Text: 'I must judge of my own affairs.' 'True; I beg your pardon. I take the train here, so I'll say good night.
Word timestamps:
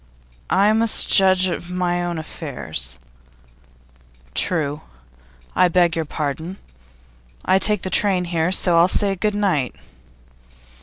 'I 0.49 0.73
must 0.73 1.07
judge 1.09 1.45
of 1.47 1.69
my 1.69 2.03
own 2.03 2.17
affairs.' 2.17 2.97
'True; 4.33 4.81
I 5.55 5.67
beg 5.67 5.95
your 5.95 6.05
pardon. 6.05 6.57
I 7.45 7.59
take 7.59 7.83
the 7.83 7.91
train 7.91 8.25
here, 8.25 8.51
so 8.51 8.79
I'll 8.79 8.87
say 8.87 9.15
good 9.15 9.35
night. 9.35 9.75